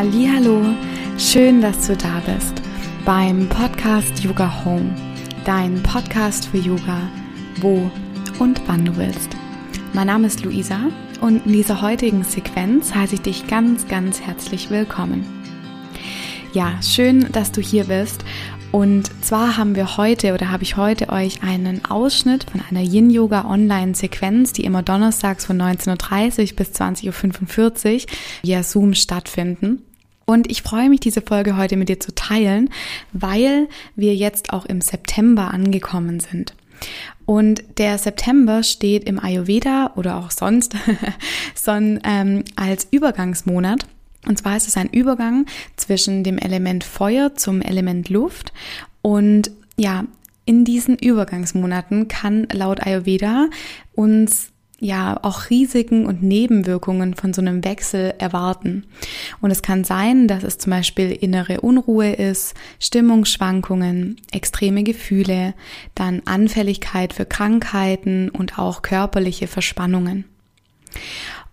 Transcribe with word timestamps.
Hallo, 0.00 0.62
schön, 1.18 1.60
dass 1.60 1.88
du 1.88 1.96
da 1.96 2.22
bist 2.24 2.62
beim 3.04 3.48
Podcast 3.48 4.22
Yoga 4.22 4.64
Home, 4.64 4.94
dein 5.44 5.82
Podcast 5.82 6.46
für 6.46 6.58
Yoga, 6.58 7.00
wo 7.60 7.90
und 8.38 8.60
wann 8.68 8.84
du 8.84 8.96
willst. 8.96 9.30
Mein 9.94 10.06
Name 10.06 10.28
ist 10.28 10.44
Luisa 10.44 10.78
und 11.20 11.44
in 11.46 11.52
dieser 11.52 11.82
heutigen 11.82 12.22
Sequenz 12.22 12.94
heiße 12.94 13.16
ich 13.16 13.22
dich 13.22 13.48
ganz, 13.48 13.88
ganz 13.88 14.20
herzlich 14.20 14.70
willkommen. 14.70 15.26
Ja, 16.52 16.80
schön, 16.80 17.32
dass 17.32 17.50
du 17.50 17.60
hier 17.60 17.86
bist 17.86 18.24
und 18.70 19.10
zwar 19.24 19.56
haben 19.56 19.74
wir 19.74 19.96
heute 19.96 20.32
oder 20.32 20.52
habe 20.52 20.62
ich 20.62 20.76
heute 20.76 21.08
euch 21.08 21.42
einen 21.42 21.84
Ausschnitt 21.86 22.46
von 22.48 22.62
einer 22.70 22.82
Yin 22.82 23.10
Yoga 23.10 23.46
Online 23.46 23.96
Sequenz, 23.96 24.52
die 24.52 24.62
immer 24.62 24.84
donnerstags 24.84 25.44
von 25.44 25.60
19.30 25.60 26.50
Uhr 26.50 26.56
bis 26.56 26.68
20.45 26.70 27.94
Uhr 27.94 28.00
via 28.42 28.62
Zoom 28.62 28.94
stattfinden. 28.94 29.82
Und 30.28 30.50
ich 30.50 30.60
freue 30.60 30.90
mich, 30.90 31.00
diese 31.00 31.22
Folge 31.22 31.56
heute 31.56 31.78
mit 31.78 31.88
dir 31.88 32.00
zu 32.00 32.14
teilen, 32.14 32.68
weil 33.14 33.66
wir 33.96 34.14
jetzt 34.14 34.52
auch 34.52 34.66
im 34.66 34.82
September 34.82 35.54
angekommen 35.54 36.20
sind. 36.20 36.52
Und 37.24 37.64
der 37.78 37.96
September 37.96 38.62
steht 38.62 39.04
im 39.04 39.18
Ayurveda 39.18 39.94
oder 39.96 40.18
auch 40.18 40.30
sonst 40.30 40.76
son, 41.54 42.00
ähm, 42.04 42.44
als 42.56 42.86
Übergangsmonat. 42.90 43.86
Und 44.26 44.36
zwar 44.36 44.58
ist 44.58 44.68
es 44.68 44.76
ein 44.76 44.90
Übergang 44.90 45.46
zwischen 45.76 46.24
dem 46.24 46.36
Element 46.36 46.84
Feuer 46.84 47.34
zum 47.34 47.62
Element 47.62 48.10
Luft. 48.10 48.52
Und 49.00 49.50
ja, 49.78 50.04
in 50.44 50.66
diesen 50.66 50.98
Übergangsmonaten 50.98 52.06
kann 52.08 52.46
laut 52.52 52.86
Ayurveda 52.86 53.48
uns 53.94 54.50
ja 54.80 55.18
auch 55.22 55.50
Risiken 55.50 56.06
und 56.06 56.22
Nebenwirkungen 56.22 57.14
von 57.14 57.32
so 57.32 57.40
einem 57.40 57.64
Wechsel 57.64 58.14
erwarten. 58.18 58.84
Und 59.40 59.50
es 59.50 59.62
kann 59.62 59.84
sein, 59.84 60.28
dass 60.28 60.44
es 60.44 60.58
zum 60.58 60.70
Beispiel 60.70 61.10
innere 61.10 61.60
Unruhe 61.60 62.12
ist, 62.12 62.54
Stimmungsschwankungen, 62.78 64.20
extreme 64.30 64.84
Gefühle, 64.84 65.54
dann 65.94 66.22
Anfälligkeit 66.26 67.12
für 67.12 67.26
Krankheiten 67.26 68.28
und 68.30 68.58
auch 68.58 68.82
körperliche 68.82 69.48
Verspannungen. 69.48 70.24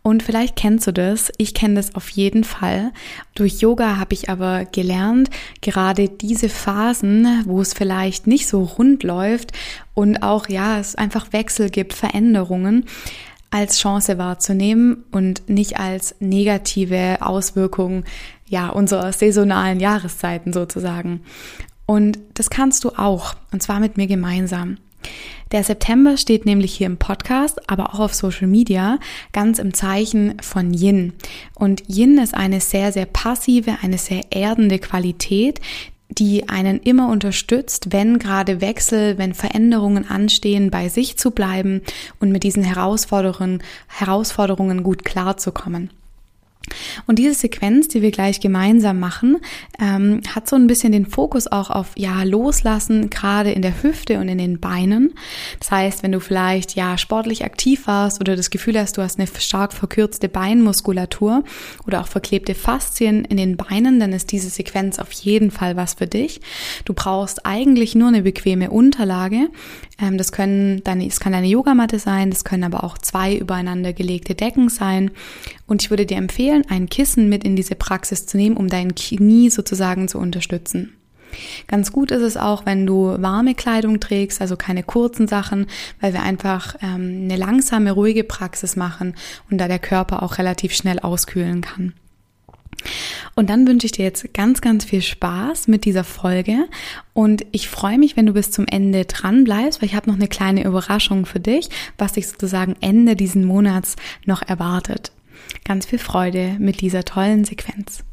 Und 0.06 0.22
vielleicht 0.22 0.56
kennst 0.56 0.86
du 0.86 0.92
das, 0.92 1.32
ich 1.40 1.56
kenne 1.56 1.74
das 1.74 1.96
auf 1.96 2.10
jeden 2.10 2.44
Fall. 2.44 2.92
Durch 3.34 3.62
Yoga 3.62 3.98
habe 3.98 4.14
ich 4.14 4.30
aber 4.30 4.66
gelernt, 4.66 5.32
gerade 5.62 6.10
diese 6.10 6.48
Phasen, 6.48 7.42
wo 7.48 7.60
es 7.60 7.74
vielleicht 7.74 8.28
nicht 8.28 8.48
so 8.48 8.62
rund 8.62 9.02
läuft 9.02 9.52
und 9.96 10.22
auch, 10.22 10.48
ja, 10.48 10.78
es 10.78 10.94
einfach 10.94 11.34
Wechsel 11.34 11.72
gibt, 11.72 11.94
Veränderungen, 11.94 12.86
als 13.50 13.80
Chance 13.80 14.20
wahrzunehmen 14.20 15.06
und 15.12 15.50
nicht 15.50 15.80
als 15.80 16.14
negative 16.20 17.18
Auswirkung, 17.22 18.04
ja, 18.46 18.70
unserer 18.70 19.12
saisonalen 19.12 19.80
Jahreszeiten 19.80 20.54
sozusagen. 20.54 21.22
Und 21.88 22.20
das 22.36 22.52
kannst 22.52 22.84
du 22.84 22.92
auch, 22.92 23.34
und 23.52 23.64
zwar 23.64 23.80
mit 23.80 23.98
mir 23.98 24.06
gemeinsam. 24.06 24.78
Der 25.52 25.64
September 25.64 26.18
steht 26.18 26.46
nämlich 26.46 26.74
hier 26.74 26.88
im 26.88 26.98
Podcast, 26.98 27.70
aber 27.70 27.94
auch 27.94 28.00
auf 28.00 28.14
Social 28.14 28.48
Media 28.48 29.00
ganz 29.32 29.60
im 29.60 29.74
Zeichen 29.74 30.42
von 30.42 30.74
Yin. 30.74 31.14
Und 31.54 31.84
Yin 31.88 32.18
ist 32.18 32.34
eine 32.34 32.60
sehr, 32.60 32.92
sehr 32.92 33.06
passive, 33.06 33.78
eine 33.82 33.98
sehr 33.98 34.32
erdende 34.32 34.80
Qualität, 34.80 35.62
die 36.10 36.50
einen 36.50 36.80
immer 36.80 37.10
unterstützt, 37.10 37.92
wenn 37.92 38.20
gerade 38.20 38.62
Wechsel, 38.62 39.18
wenn 39.18 39.34
Veränderungen 39.34 40.08
anstehen, 40.10 40.72
bei 40.72 40.90
sich 40.90 41.18
zu 41.18 41.32
bleiben 41.32 41.82
und 42.20 42.32
mit 42.32 42.44
diesen 42.44 42.64
Herausforderungen, 42.64 43.64
Herausforderungen 43.88 44.84
gut 44.84 45.06
klarzukommen. 45.06 45.90
Und 47.08 47.20
diese 47.20 47.34
Sequenz, 47.34 47.88
die 47.88 48.02
wir 48.02 48.12
gleich 48.12 48.40
gemeinsam 48.40 49.00
machen, 49.00 49.38
ähm, 49.80 50.22
hat 50.34 50.50
so 50.50 50.56
ein 50.56 50.68
bisschen 50.68 50.92
den 50.92 51.06
Fokus 51.06 51.48
auch 51.48 51.70
auf 51.70 51.92
ja 51.96 52.24
loslassen, 52.24 53.10
gerade 53.10 53.52
in 53.52 53.62
der 53.62 53.84
Hüfte 53.84 54.20
und 54.20 54.28
in 54.28 54.38
den 54.38 54.60
Beinen. 54.60 55.14
Das 55.60 55.72
heißt, 55.72 56.04
wenn 56.04 56.12
du 56.12 56.20
vielleicht 56.20 56.76
ja 56.76 56.98
sportlich 56.98 57.44
aktiv 57.46 57.88
warst 57.88 58.20
oder 58.20 58.36
das 58.36 58.50
Gefühl 58.50 58.80
hast, 58.80 58.98
du 58.98 59.02
hast 59.02 59.20
eine 59.20 59.28
stark 59.40 59.74
verkürzte 59.74 60.30
Beinmuskulatur 60.30 61.44
oder 61.86 62.02
auch 62.02 62.08
verklebte 62.08 62.56
Faszien 62.56 63.26
in 63.26 63.38
den 63.38 63.58
Beinen, 63.58 64.00
dann 64.00 64.14
ist 64.14 64.32
diese 64.32 64.50
Sequenz 64.50 65.00
auf 65.00 65.12
jeden 65.12 65.52
Fall 65.52 65.76
was 65.76 65.96
für 65.96 66.08
dich. 66.08 66.42
Du 66.86 66.94
brauchst 66.94 67.46
eigentlich 67.46 67.96
nur 67.96 68.10
eine 68.10 68.22
bequeme 68.22 68.70
Unterlage. 68.72 69.50
Ähm, 70.00 70.18
das 70.18 70.32
können 70.32 70.84
deine, 70.84 71.08
es 71.08 71.20
kann 71.20 71.34
deine 71.34 71.48
Yogamatte 71.48 72.00
sein, 72.00 72.30
das 72.30 72.44
können 72.44 72.64
aber 72.64 72.84
auch 72.84 72.98
zwei 72.98 73.36
übereinander 73.36 73.94
gelegte 73.94 74.36
Decken 74.36 74.70
sein. 74.70 75.12
Und 75.68 75.82
ich 75.82 75.90
würde 75.90 76.06
dir 76.06 76.18
empfehlen, 76.18 76.64
ein 76.70 76.90
Kissen 76.90 77.30
mit 77.30 77.44
in 77.44 77.56
diese 77.56 77.76
Praxis 77.76 78.26
zu 78.26 78.38
nehmen, 78.38 78.58
um 78.58 78.68
dein 78.68 78.96
Knie 78.96 79.50
sozusagen 79.50 80.08
zu 80.08 80.20
unterstützen. 80.20 80.94
Ganz 81.68 81.92
gut 81.92 82.12
ist 82.12 82.22
es 82.22 82.38
auch, 82.38 82.66
wenn 82.66 82.86
du 82.86 83.16
warme 83.20 83.56
Kleidung 83.56 84.00
trägst, 84.00 84.42
also 84.42 84.56
keine 84.56 84.84
kurzen 84.84 85.28
Sachen, 85.28 85.68
weil 86.00 86.14
wir 86.14 86.24
einfach 86.24 86.76
ähm, 86.82 87.24
eine 87.24 87.36
langsame, 87.36 87.92
ruhige 87.92 88.24
Praxis 88.24 88.76
machen 88.76 89.16
und 89.50 89.58
da 89.58 89.68
der 89.68 89.80
Körper 89.80 90.24
auch 90.24 90.38
relativ 90.38 90.74
schnell 90.74 91.00
auskühlen 91.00 91.62
kann. 91.62 91.94
Und 93.36 93.50
dann 93.50 93.68
wünsche 93.68 93.86
ich 93.86 93.94
dir 93.94 94.06
jetzt 94.06 94.34
ganz, 94.34 94.62
ganz 94.62 94.86
viel 94.86 95.02
Spaß 95.02 95.68
mit 95.68 95.86
dieser 95.86 96.04
Folge 96.04 96.66
und 97.14 97.46
ich 97.52 97.68
freue 97.70 97.98
mich, 97.98 98.16
wenn 98.16 98.26
du 98.26 98.34
bis 98.34 98.52
zum 98.52 98.66
Ende 98.68 99.06
dran 99.06 99.44
bleibst, 99.44 99.82
weil 99.82 99.90
ich 99.90 99.96
habe 99.96 100.10
noch 100.10 100.18
eine 100.18 100.28
kleine 100.28 100.64
Überraschung 100.64 101.26
für 101.26 101.40
dich, 101.40 101.70
was 101.98 102.14
dich 102.14 102.28
sozusagen 102.28 102.76
Ende 102.82 103.16
diesen 103.16 103.46
Monats 103.46 103.96
noch 104.26 104.42
erwartet. 104.42 105.12
Ganz 105.64 105.86
viel 105.86 106.00
Freude 106.00 106.58
mit 106.60 106.82
dieser 106.82 107.06
tollen 107.06 107.46
Sequenz. 107.46 108.04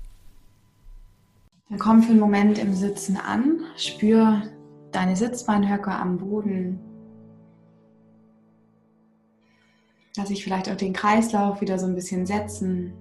Dann 1.68 1.78
komm 1.78 2.02
für 2.02 2.10
einen 2.10 2.20
Moment 2.20 2.58
im 2.58 2.74
Sitzen 2.74 3.16
an, 3.16 3.64
spür 3.76 4.42
deine 4.90 5.16
Sitzbeinhöcker 5.16 5.98
am 5.98 6.18
Boden. 6.18 6.78
Lass 10.16 10.30
ich 10.30 10.44
vielleicht 10.44 10.68
auch 10.68 10.76
den 10.76 10.92
Kreislauf 10.92 11.62
wieder 11.62 11.78
so 11.78 11.86
ein 11.86 11.94
bisschen 11.94 12.26
setzen. 12.26 12.92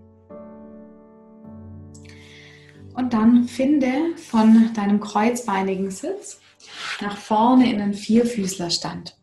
Und 2.94 3.14
dann 3.14 3.46
finde 3.46 4.16
von 4.16 4.74
deinem 4.74 5.00
kreuzbeinigen 5.00 5.92
Sitz 5.92 6.40
nach 7.02 7.18
vorne 7.18 7.72
in 7.72 7.82
einen 7.82 7.94
Vierfüßlerstand. 7.94 9.18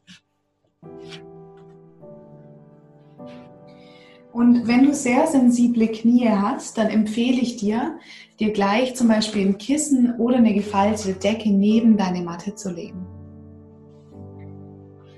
Und 4.33 4.69
wenn 4.69 4.85
du 4.85 4.95
sehr 4.95 5.27
sensible 5.27 5.89
Knie 5.89 6.29
hast, 6.29 6.77
dann 6.77 6.89
empfehle 6.89 7.41
ich 7.41 7.57
dir, 7.57 7.99
dir 8.39 8.53
gleich 8.53 8.95
zum 8.95 9.09
Beispiel 9.09 9.47
ein 9.47 9.59
Kissen 9.59 10.17
oder 10.17 10.37
eine 10.37 10.55
gefaltete 10.55 11.15
Decke 11.15 11.51
neben 11.51 11.97
deine 11.97 12.23
Matte 12.23 12.55
zu 12.55 12.71
legen. 12.71 13.07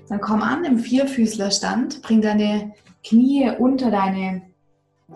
Dann 0.07 0.21
komm 0.21 0.41
an 0.41 0.63
im 0.63 0.79
Vierfüßlerstand, 0.79 2.01
bring 2.01 2.21
deine 2.21 2.73
Knie 3.03 3.51
unter 3.57 3.91
deine, 3.91 4.41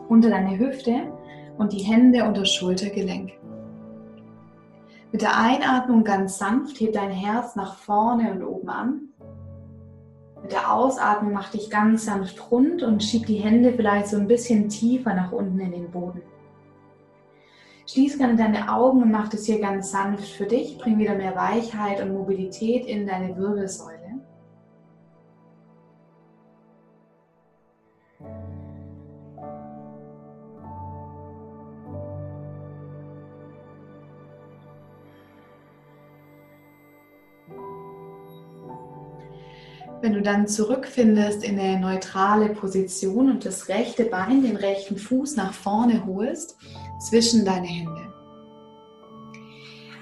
unter 0.07 0.29
deine 0.29 0.57
Hüfte 0.57 1.11
und 1.57 1.73
die 1.73 1.83
Hände 1.83 2.25
unter 2.25 2.45
Schultergelenk. 2.45 3.31
Mit 5.11 5.21
der 5.21 5.39
Einatmung 5.39 6.03
ganz 6.03 6.37
sanft 6.37 6.79
heb 6.79 6.93
dein 6.93 7.11
Herz 7.11 7.55
nach 7.55 7.77
vorne 7.77 8.33
und 8.33 8.43
oben 8.43 8.69
an. 8.69 9.01
Mit 10.45 10.51
der 10.51 10.71
Ausatmung 10.71 11.33
mach 11.33 11.49
dich 11.49 11.71
ganz 11.71 12.05
sanft 12.05 12.51
rund 12.51 12.83
und 12.83 13.03
schieb 13.03 13.25
die 13.25 13.37
Hände 13.37 13.73
vielleicht 13.73 14.05
so 14.09 14.17
ein 14.17 14.27
bisschen 14.27 14.69
tiefer 14.69 15.15
nach 15.15 15.31
unten 15.31 15.59
in 15.59 15.71
den 15.71 15.89
Boden. 15.89 16.21
Schließ 17.87 18.19
gerne 18.19 18.35
deine 18.35 18.71
Augen 18.71 19.01
und 19.01 19.09
mach 19.09 19.27
das 19.27 19.45
hier 19.45 19.59
ganz 19.59 19.89
sanft 19.89 20.27
für 20.27 20.45
dich. 20.45 20.77
Bring 20.77 20.99
wieder 20.99 21.15
mehr 21.15 21.35
Weichheit 21.35 21.99
und 21.99 22.13
Mobilität 22.13 22.85
in 22.85 23.07
deine 23.07 23.35
Wirbelsäule. 23.35 24.04
Dann 40.25 40.47
zurückfindest 40.47 41.43
in 41.43 41.59
eine 41.59 41.79
neutrale 41.79 42.49
Position 42.49 43.31
und 43.31 43.45
das 43.45 43.69
rechte 43.69 44.05
Bein, 44.05 44.43
den 44.43 44.57
rechten 44.57 44.97
Fuß 44.97 45.35
nach 45.35 45.53
vorne 45.53 46.05
holst, 46.05 46.57
zwischen 46.99 47.45
deine 47.45 47.67
Hände. 47.67 48.13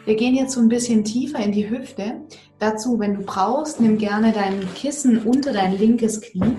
Wir 0.05 0.15
gehen 0.15 0.35
jetzt 0.35 0.53
so 0.53 0.59
ein 0.59 0.67
bisschen 0.67 1.03
tiefer 1.03 1.39
in 1.39 1.51
die 1.51 1.69
Hüfte. 1.69 2.21
Dazu, 2.59 2.99
wenn 2.99 3.15
du 3.15 3.21
brauchst, 3.21 3.79
nimm 3.79 3.97
gerne 3.97 4.33
dein 4.33 4.61
Kissen 4.73 5.19
unter 5.19 5.53
dein 5.53 5.77
linkes 5.77 6.19
Knie. 6.19 6.57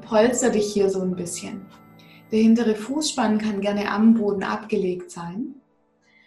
Polster 0.00 0.50
dich 0.50 0.72
hier 0.72 0.88
so 0.88 1.02
ein 1.02 1.14
bisschen. 1.14 1.66
Der 2.32 2.40
hintere 2.40 2.74
Fußspann 2.74 3.38
kann 3.38 3.60
gerne 3.60 3.90
am 3.90 4.14
Boden 4.14 4.42
abgelegt 4.42 5.10
sein. 5.10 5.54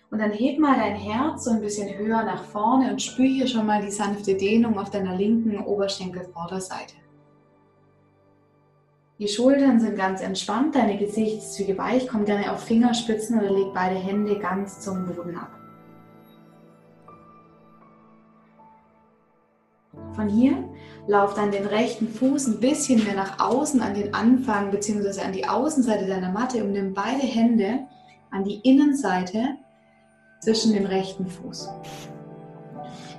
Und 0.10 0.20
dann 0.20 0.32
heb 0.32 0.58
mal 0.58 0.78
dein 0.78 0.96
Herz 0.96 1.44
so 1.44 1.52
ein 1.52 1.62
bisschen 1.62 1.98
höher 1.98 2.24
nach 2.24 2.44
vorne 2.46 2.92
und 2.92 3.02
spür 3.02 3.26
hier 3.26 3.48
schon 3.48 3.66
mal 3.66 3.82
die 3.82 3.92
sanfte 3.92 4.36
Dehnung 4.36 4.80
auf 4.80 4.90
deiner 4.90 5.16
linken 5.16 5.60
Oberschenkelvorderseite. 5.60 6.96
Die 9.20 9.28
Schultern 9.28 9.80
sind 9.80 9.98
ganz 9.98 10.22
entspannt, 10.22 10.76
deine 10.76 10.98
Gesichtszüge 10.98 11.78
weich, 11.78 12.08
komm 12.08 12.24
gerne 12.24 12.52
auf 12.52 12.64
Fingerspitzen 12.64 13.40
oder 13.40 13.52
leg 13.52 13.74
beide 13.74 13.96
Hände 13.96 14.38
ganz 14.40 14.80
zum 14.80 15.08
Boden 15.08 15.36
ab. 15.36 15.52
Von 20.14 20.30
hier 20.30 20.64
lauf 21.08 21.34
dann 21.34 21.52
den 21.52 21.66
rechten 21.66 22.08
Fuß 22.08 22.48
ein 22.48 22.60
bisschen 22.60 23.04
mehr 23.04 23.16
nach 23.16 23.40
außen 23.40 23.82
an 23.82 23.94
den 23.94 24.14
Anfang 24.14 24.72
bzw. 24.72 25.22
an 25.22 25.34
die 25.34 25.48
Außenseite 25.48 26.08
deiner 26.08 26.32
Matte 26.32 26.64
und 26.64 26.72
nimm 26.72 26.94
beide 26.94 27.26
Hände 27.26 27.88
an 28.30 28.44
die 28.44 28.60
Innenseite 28.60 29.58
zwischen 30.42 30.74
dem 30.74 30.86
rechten 30.86 31.28
Fuß. 31.28 31.70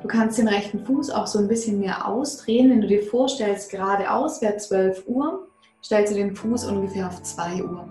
Du 0.02 0.08
kannst 0.08 0.38
den 0.38 0.48
rechten 0.48 0.84
Fuß 0.84 1.10
auch 1.10 1.26
so 1.26 1.38
ein 1.38 1.48
bisschen 1.48 1.80
mehr 1.80 2.06
ausdrehen. 2.06 2.70
Wenn 2.70 2.80
du 2.80 2.86
dir 2.86 3.02
vorstellst, 3.02 3.70
geradeaus 3.70 4.40
wäre 4.40 4.56
12 4.56 5.04
Uhr, 5.08 5.48
stellst 5.82 6.12
du 6.12 6.16
den 6.16 6.36
Fuß 6.36 6.66
ungefähr 6.66 7.08
auf 7.08 7.22
2 7.22 7.64
Uhr. 7.64 7.88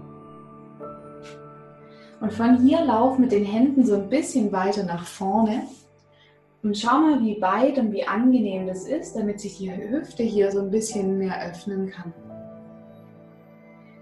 Und 2.20 2.34
von 2.34 2.66
hier 2.66 2.82
lauf 2.84 3.20
mit 3.20 3.32
den 3.32 3.46
Händen 3.46 3.86
so 3.86 3.96
ein 3.96 4.10
bisschen 4.10 4.52
weiter 4.52 4.84
nach 4.84 5.06
vorne 5.06 5.64
und 6.64 6.78
schau 6.78 7.00
mal, 7.00 7.22
wie 7.22 7.40
weit 7.42 7.78
und 7.78 7.92
wie 7.92 8.06
angenehm 8.06 8.68
das 8.68 8.88
ist, 8.88 9.14
damit 9.14 9.40
sich 9.40 9.58
die 9.58 9.72
Hüfte 9.72 10.24
hier 10.24 10.52
so 10.52 10.60
ein 10.60 10.72
bisschen 10.72 11.18
mehr 11.18 11.50
öffnen 11.50 11.90
kann. 11.90 12.14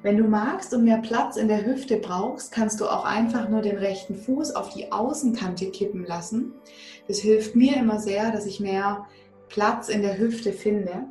Wenn 0.06 0.18
du 0.18 0.26
magst 0.26 0.72
und 0.72 0.84
mehr 0.84 1.00
Platz 1.00 1.36
in 1.36 1.48
der 1.48 1.66
Hüfte 1.66 1.98
brauchst, 1.98 2.52
kannst 2.52 2.80
du 2.80 2.86
auch 2.86 3.06
einfach 3.06 3.50
nur 3.50 3.64
den 3.64 3.78
rechten 3.78 4.14
Fuß 4.14 4.54
auf 4.54 4.70
die 4.70 4.92
Außenkante 4.92 5.72
kippen 5.72 6.06
lassen. 6.06 6.54
Das 7.08 7.18
hilft 7.18 7.56
mir 7.56 7.76
immer 7.78 7.98
sehr, 7.98 8.32
dass 8.32 8.46
ich 8.46 8.60
mehr 8.60 9.08
Platz 9.50 9.90
in 9.90 10.04
der 10.04 10.20
Hüfte 10.20 10.54
finde. 10.54 11.06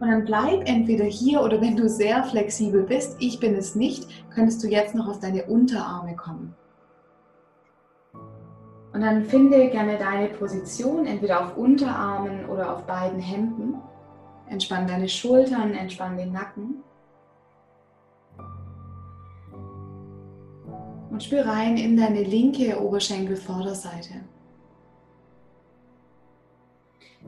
Und 0.00 0.08
dann 0.08 0.24
bleib 0.24 0.66
entweder 0.66 1.04
hier 1.04 1.42
oder 1.42 1.60
wenn 1.60 1.76
du 1.76 1.90
sehr 1.90 2.24
flexibel 2.24 2.84
bist, 2.84 3.18
ich 3.18 3.38
bin 3.38 3.54
es 3.54 3.74
nicht, 3.74 4.08
könntest 4.34 4.64
du 4.64 4.68
jetzt 4.68 4.94
noch 4.94 5.06
auf 5.06 5.20
deine 5.20 5.44
Unterarme 5.44 6.16
kommen. 6.16 6.54
Und 8.94 9.02
dann 9.02 9.26
finde 9.26 9.68
gerne 9.68 9.98
deine 9.98 10.28
Position, 10.28 11.04
entweder 11.04 11.42
auf 11.44 11.58
Unterarmen 11.58 12.46
oder 12.46 12.72
auf 12.72 12.84
beiden 12.84 13.20
Händen. 13.20 13.74
Entspann 14.48 14.86
deine 14.86 15.10
Schultern, 15.10 15.74
entspann 15.74 16.16
den 16.16 16.32
Nacken. 16.32 16.82
Und 21.22 21.26
spür 21.26 21.46
rein 21.46 21.76
in 21.76 21.96
deine 21.96 22.24
linke 22.24 22.82
Oberschenkelvorderseite. 22.82 24.14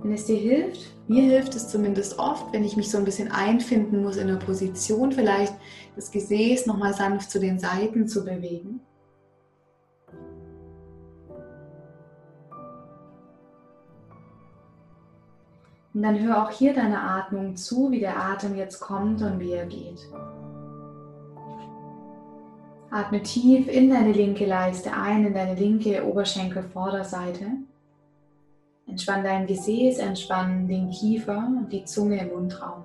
Wenn 0.02 0.12
es 0.12 0.26
dir 0.26 0.36
hilft, 0.36 0.80
mir 1.06 1.22
hilft 1.22 1.54
es 1.54 1.68
zumindest 1.68 2.18
oft, 2.18 2.52
wenn 2.52 2.64
ich 2.64 2.76
mich 2.76 2.90
so 2.90 2.98
ein 2.98 3.04
bisschen 3.04 3.30
einfinden 3.30 4.02
muss 4.02 4.16
in 4.16 4.26
der 4.26 4.36
Position, 4.36 5.12
vielleicht 5.12 5.54
das 5.94 6.10
Gesäß 6.10 6.66
nochmal 6.66 6.92
sanft 6.92 7.30
zu 7.30 7.38
den 7.38 7.60
Seiten 7.60 8.08
zu 8.08 8.24
bewegen. 8.24 8.80
Und 15.94 16.02
dann 16.02 16.18
hör 16.18 16.42
auch 16.42 16.50
hier 16.50 16.74
deiner 16.74 17.00
Atmung 17.00 17.54
zu, 17.54 17.92
wie 17.92 18.00
der 18.00 18.20
Atem 18.20 18.56
jetzt 18.56 18.80
kommt 18.80 19.22
und 19.22 19.38
wie 19.38 19.52
er 19.52 19.66
geht. 19.66 20.00
Atme 22.94 23.20
tief 23.24 23.66
in 23.66 23.90
deine 23.90 24.12
linke 24.12 24.46
Leiste 24.46 24.92
ein, 24.92 25.26
in 25.26 25.34
deine 25.34 25.56
linke 25.56 26.06
Oberschenkelvorderseite. 26.06 27.44
Entspann 28.86 29.24
dein 29.24 29.48
Gesäß, 29.48 29.98
entspann 29.98 30.68
den 30.68 30.90
Kiefer 30.90 31.38
und 31.38 31.72
die 31.72 31.84
Zunge 31.84 32.20
im 32.20 32.28
Mundraum. 32.28 32.84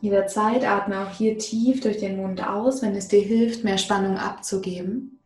Jederzeit 0.00 0.64
atme 0.64 1.00
auch 1.00 1.14
hier 1.14 1.36
tief 1.36 1.82
durch 1.82 1.98
den 1.98 2.16
Mund 2.16 2.46
aus, 2.46 2.80
wenn 2.82 2.94
es 2.96 3.08
dir 3.08 3.20
hilft, 3.20 3.64
mehr 3.64 3.76
Spannung 3.76 4.16
abzugeben. 4.16 5.18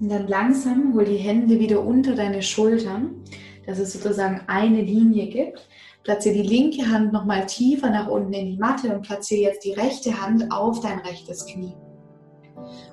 Und 0.00 0.08
dann 0.08 0.28
langsam 0.28 0.94
hol 0.94 1.04
die 1.04 1.18
Hände 1.18 1.60
wieder 1.60 1.84
unter 1.84 2.14
deine 2.14 2.42
Schultern, 2.42 3.22
dass 3.66 3.78
es 3.78 3.92
sozusagen 3.92 4.40
eine 4.46 4.80
Linie 4.80 5.26
gibt. 5.26 5.68
Platziere 6.02 6.36
die 6.36 6.48
linke 6.48 6.90
Hand 6.90 7.12
nochmal 7.12 7.44
tiefer 7.44 7.90
nach 7.90 8.08
unten 8.08 8.32
in 8.32 8.46
die 8.46 8.56
Matte 8.56 8.94
und 8.94 9.02
platziere 9.02 9.42
jetzt 9.42 9.64
die 9.64 9.72
rechte 9.72 10.20
Hand 10.20 10.50
auf 10.50 10.80
dein 10.80 10.98
rechtes 11.00 11.44
Knie. 11.44 11.74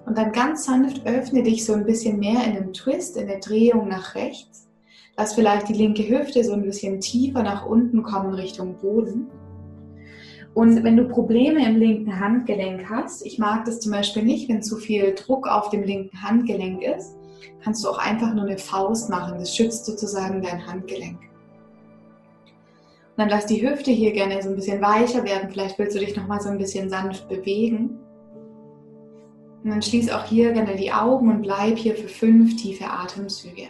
Und 0.06 0.18
dann 0.18 0.32
ganz 0.34 0.66
sanft 0.66 1.06
öffne 1.06 1.44
dich 1.44 1.66
so 1.66 1.74
ein 1.74 1.86
bisschen 1.86 2.20
mehr 2.20 2.44
in 2.44 2.58
einem 2.58 2.74
Twist, 2.74 3.18
in 3.18 3.28
der 3.28 3.40
Drehung 3.40 3.88
nach 3.88 4.16
rechts. 4.16 4.68
Lass 5.18 5.36
vielleicht 5.36 5.70
die 5.70 5.74
linke 5.74 6.08
Hüfte 6.08 6.44
so 6.44 6.54
ein 6.54 6.64
bisschen 6.64 7.00
tiefer 7.00 7.44
nach 7.44 7.66
unten 7.66 8.04
kommen 8.04 8.34
Richtung 8.34 8.78
Boden. 8.78 9.28
Und 10.54 10.84
wenn 10.84 10.98
du 10.98 11.08
Probleme 11.08 11.66
im 11.66 11.78
linken 11.78 12.20
Handgelenk 12.20 12.90
hast, 12.90 13.26
ich 13.26 13.40
mag 13.40 13.66
das 13.66 13.80
zum 13.80 13.92
Beispiel 13.92 14.24
nicht, 14.24 14.50
wenn 14.50 14.62
zu 14.62 14.76
viel 14.76 15.14
Druck 15.16 15.48
auf 15.48 15.70
dem 15.70 15.84
linken 15.84 16.22
Handgelenk 16.22 16.84
ist, 16.84 17.16
kannst 17.64 17.84
du 17.84 17.90
auch 17.90 18.00
einfach 18.00 18.34
nur 18.34 18.46
eine 18.46 18.58
Faust 18.58 19.10
machen. 19.10 19.40
Das 19.40 19.56
schützt 19.56 19.86
sozusagen 19.86 20.42
dein 20.42 20.66
Handgelenk 20.66 21.20
dann 23.18 23.30
lass 23.30 23.48
die 23.48 23.68
Hüfte 23.68 23.92
hier 23.92 24.12
gerne 24.12 24.42
so 24.42 24.50
ein 24.50 24.56
bisschen 24.56 24.82
weicher 24.82 25.24
werden. 25.24 25.50
Vielleicht 25.50 25.80
willst 25.80 25.96
du 25.96 26.00
dich 26.00 26.16
nochmal 26.16 26.40
so 26.40 26.50
ein 26.50 26.60
bisschen 26.60 26.90
sanft 26.90 27.28
bewegen. 27.28 28.00
Und 29.64 29.72
dann 29.72 29.82
schließ 29.82 30.12
auch 30.12 30.26
hier 30.26 30.52
gerne 30.52 30.76
die 30.76 30.94
Augen 30.94 31.30
und 31.30 31.42
bleib 31.42 31.78
hier 31.78 31.96
für 31.96 32.08
fünf 32.08 32.56
tiefe 32.62 32.86
Atemzüge. 32.86 33.70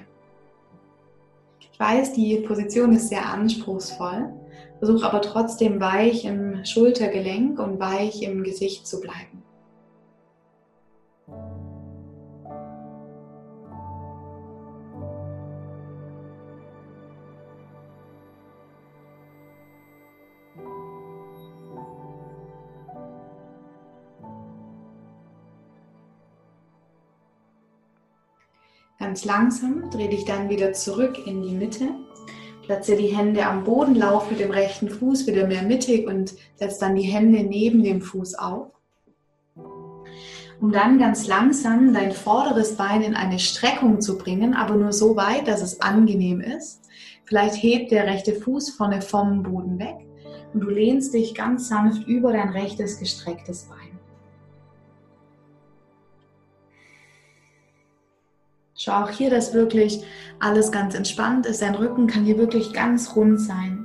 Ich 1.60 1.80
weiß, 1.80 2.14
die 2.14 2.36
Position 2.38 2.94
ist 2.94 3.10
sehr 3.10 3.26
anspruchsvoll. 3.26 4.34
Versuch 4.80 5.04
aber 5.04 5.22
trotzdem 5.22 5.80
weich 5.80 6.26
im 6.26 6.66
Schultergelenk 6.66 7.58
und 7.60 7.80
weich 7.80 8.22
im 8.22 8.44
Gesicht 8.44 8.86
zu 8.86 9.00
bleiben. 9.00 9.44
Ganz 29.00 29.26
langsam 29.26 29.92
dreh 29.92 30.08
dich 30.08 30.26
dann 30.26 30.50
wieder 30.50 30.74
zurück 30.74 31.28
in 31.28 31.44
die 31.44 31.54
Mitte. 31.54 31.90
Platziere 32.64 32.98
die 32.98 33.16
Hände 33.16 33.46
am 33.46 33.64
Boden, 33.64 33.94
lauf 33.94 34.30
mit 34.32 34.40
dem 34.40 34.50
rechten 34.50 34.90
Fuß 34.90 35.28
wieder 35.28 35.46
mehr 35.46 35.62
mittig 35.62 36.08
und 36.08 36.34
setz 36.56 36.80
dann 36.80 36.96
die 36.96 37.04
Hände 37.04 37.44
neben 37.44 37.84
dem 37.84 38.02
Fuß 38.02 38.36
auf. 38.36 38.72
Um 40.60 40.72
dann 40.72 40.98
ganz 40.98 41.28
langsam 41.28 41.94
dein 41.94 42.12
vorderes 42.12 42.76
Bein 42.76 43.04
in 43.04 43.16
eine 43.16 43.38
Streckung 43.38 44.02
zu 44.02 44.18
bringen, 44.18 44.56
aber 44.56 44.76
nur 44.76 44.92
so 44.92 45.16
weit, 45.16 45.48
dass 45.48 45.62
es 45.62 45.80
angenehm 45.80 46.42
ist. 46.42 46.82
Vielleicht 47.26 47.62
hebt 47.62 47.92
der 47.92 48.08
rechte 48.08 48.34
Fuß 48.34 48.72
vorne 48.72 49.04
vom 49.04 49.44
Boden 49.44 49.78
weg 49.78 50.08
und 50.54 50.62
du 50.62 50.70
lehnst 50.70 51.14
dich 51.14 51.36
ganz 51.36 51.68
sanft 51.68 52.08
über 52.08 52.34
dein 52.34 52.50
rechtes 52.50 53.00
gestrecktes 53.00 53.66
Bein. 53.66 53.87
Schau 58.80 59.04
auch 59.04 59.10
hier, 59.10 59.32
dass 59.32 59.56
wirklich 59.56 60.04
alles 60.40 60.72
ganz 60.72 60.94
entspannt 60.94 61.48
ist. 61.48 61.64
Dein 61.64 61.74
Rücken 61.74 62.06
kann 62.06 62.26
hier 62.26 62.38
wirklich 62.38 62.74
ganz 62.74 63.16
rund 63.16 63.42
sein. 63.42 63.84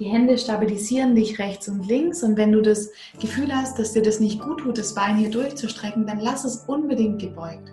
Die 0.00 0.06
Hände 0.06 0.36
stabilisieren 0.36 1.14
dich 1.14 1.38
rechts 1.38 1.68
und 1.68 1.86
links 1.86 2.24
und 2.24 2.36
wenn 2.36 2.50
du 2.50 2.60
das 2.60 2.90
Gefühl 3.20 3.54
hast, 3.54 3.78
dass 3.78 3.92
dir 3.92 4.02
das 4.02 4.18
nicht 4.18 4.40
gut 4.40 4.58
tut, 4.58 4.78
das 4.78 4.96
Bein 4.96 5.16
hier 5.16 5.30
durchzustrecken, 5.30 6.08
dann 6.08 6.18
lass 6.18 6.44
es 6.44 6.64
unbedingt 6.66 7.20
gebeugt. 7.20 7.72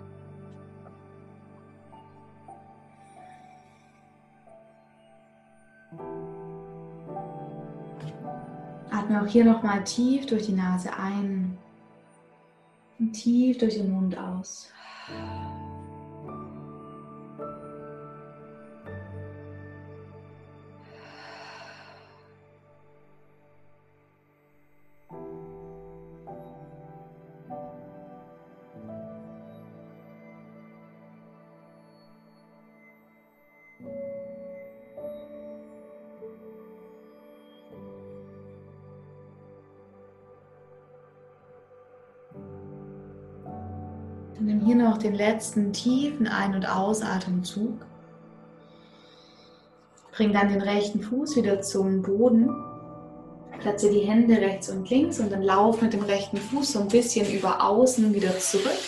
Atme 8.92 9.22
auch 9.22 9.26
hier 9.26 9.44
nochmal 9.44 9.82
tief 9.82 10.26
durch 10.26 10.46
die 10.46 10.52
Nase 10.52 10.90
ein 10.96 11.58
und 13.00 13.12
tief 13.12 13.58
durch 13.58 13.74
den 13.74 13.90
Mund 13.90 14.16
aus. 14.16 14.70
Nimm 44.40 44.60
hier 44.64 44.76
noch 44.76 44.98
den 44.98 45.14
letzten 45.14 45.72
tiefen 45.72 46.26
Ein- 46.26 46.54
und 46.54 46.66
Ausatemzug. 46.66 47.86
Bring 50.12 50.32
dann 50.32 50.48
den 50.48 50.62
rechten 50.62 51.00
Fuß 51.00 51.36
wieder 51.36 51.60
zum 51.60 52.02
Boden. 52.02 52.50
Platziere 53.60 53.92
die 53.92 54.00
Hände 54.00 54.36
rechts 54.36 54.70
und 54.70 54.88
links 54.88 55.20
und 55.20 55.30
dann 55.30 55.42
lauf 55.42 55.82
mit 55.82 55.92
dem 55.92 56.02
rechten 56.02 56.38
Fuß 56.38 56.72
so 56.72 56.80
ein 56.80 56.88
bisschen 56.88 57.30
über 57.30 57.62
außen 57.62 58.12
wieder 58.14 58.36
zurück 58.38 58.78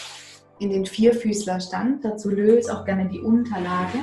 in 0.58 0.70
den 0.70 0.86
Vierfüßlerstand. 0.86 2.04
Dazu 2.04 2.30
löse 2.30 2.74
auch 2.76 2.84
gerne 2.84 3.08
die 3.08 3.20
Unterlage. 3.20 3.98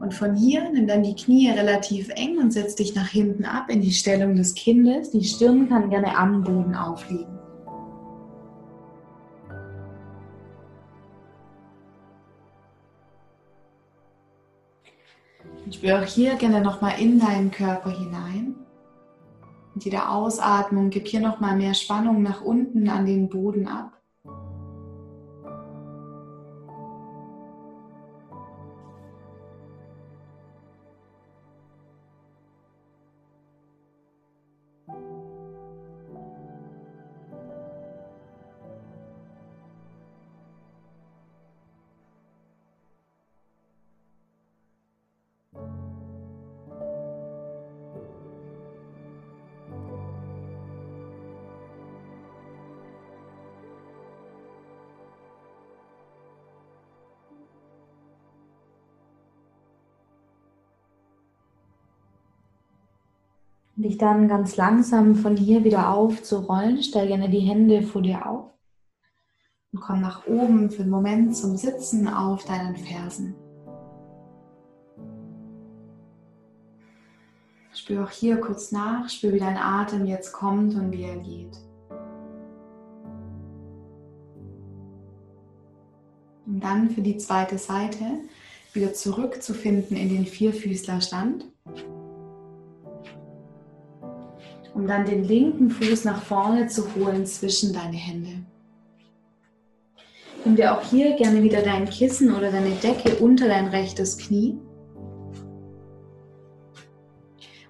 Und 0.00 0.14
von 0.14 0.34
hier 0.34 0.68
nimm 0.70 0.86
dann 0.86 1.02
die 1.02 1.14
Knie 1.14 1.50
relativ 1.50 2.08
eng 2.16 2.38
und 2.38 2.52
setz 2.52 2.74
dich 2.74 2.94
nach 2.94 3.08
hinten 3.08 3.44
ab 3.44 3.66
in 3.68 3.82
die 3.82 3.92
Stellung 3.92 4.34
des 4.34 4.54
Kindes. 4.54 5.10
Die 5.10 5.22
Stirn 5.22 5.68
kann 5.68 5.90
gerne 5.90 6.16
am 6.16 6.42
Boden 6.42 6.74
aufliegen. 6.74 7.39
Und 15.64 15.74
spür 15.74 16.00
auch 16.00 16.06
hier 16.06 16.36
gerne 16.36 16.60
nochmal 16.60 17.00
in 17.00 17.18
deinen 17.18 17.50
Körper 17.50 17.90
hinein. 17.90 18.54
Mit 19.74 19.84
jeder 19.84 20.10
Ausatmung 20.10 20.90
gib 20.90 21.06
hier 21.06 21.20
nochmal 21.20 21.56
mehr 21.56 21.74
Spannung 21.74 22.22
nach 22.22 22.40
unten 22.40 22.88
an 22.88 23.06
den 23.06 23.28
Boden 23.28 23.68
ab. 23.68 23.99
Dich 63.82 63.98
dann 63.98 64.28
ganz 64.28 64.56
langsam 64.56 65.14
von 65.14 65.36
hier 65.36 65.64
wieder 65.64 65.94
aufzurollen. 65.94 66.82
Stell 66.82 67.08
gerne 67.08 67.30
die 67.30 67.40
Hände 67.40 67.82
vor 67.82 68.02
dir 68.02 68.26
auf 68.26 68.50
und 69.72 69.80
komm 69.80 70.00
nach 70.00 70.26
oben 70.26 70.70
für 70.70 70.82
einen 70.82 70.90
Moment 70.90 71.36
zum 71.36 71.56
Sitzen 71.56 72.08
auf 72.08 72.44
deinen 72.44 72.76
Fersen. 72.76 73.34
Spür 77.72 78.04
auch 78.04 78.10
hier 78.10 78.40
kurz 78.40 78.72
nach, 78.72 79.08
spür, 79.08 79.32
wie 79.32 79.38
dein 79.38 79.56
Atem 79.56 80.04
jetzt 80.04 80.32
kommt 80.32 80.74
und 80.74 80.92
wie 80.92 81.04
er 81.04 81.16
geht. 81.18 81.56
Und 86.46 86.60
dann 86.64 86.90
für 86.90 87.00
die 87.00 87.16
zweite 87.16 87.58
Seite 87.58 88.04
wieder 88.72 88.92
zurückzufinden 88.92 89.96
in 89.96 90.08
den 90.08 90.26
Vierfüßlerstand 90.26 91.44
um 94.74 94.86
dann 94.86 95.04
den 95.04 95.24
linken 95.24 95.70
Fuß 95.70 96.04
nach 96.04 96.22
vorne 96.22 96.66
zu 96.66 96.84
holen 96.94 97.26
zwischen 97.26 97.72
deine 97.72 97.96
Hände. 97.96 98.44
Nimm 100.44 100.56
dir 100.56 100.74
auch 100.74 100.82
hier 100.82 101.16
gerne 101.16 101.42
wieder 101.42 101.60
dein 101.60 101.88
Kissen 101.88 102.34
oder 102.34 102.50
deine 102.50 102.70
Decke 102.76 103.16
unter 103.16 103.46
dein 103.46 103.68
rechtes 103.68 104.16
Knie. 104.16 104.58